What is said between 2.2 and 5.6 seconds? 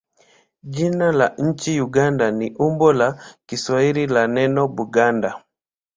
ni umbo la Kiswahili la neno Buganda.